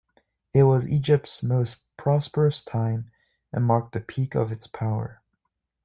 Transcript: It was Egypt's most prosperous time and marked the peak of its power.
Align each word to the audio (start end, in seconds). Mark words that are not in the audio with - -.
It 0.51 0.63
was 0.63 0.89
Egypt's 0.89 1.43
most 1.43 1.83
prosperous 1.95 2.59
time 2.63 3.11
and 3.53 3.63
marked 3.63 3.91
the 3.91 3.99
peak 4.01 4.33
of 4.33 4.51
its 4.51 4.65
power. 4.65 5.21